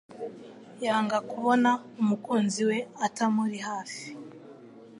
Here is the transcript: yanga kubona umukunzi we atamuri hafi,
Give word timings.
yanga 0.85 1.17
kubona 1.31 1.69
umukunzi 2.01 2.61
we 2.69 2.77
atamuri 3.05 3.57
hafi, 3.67 4.03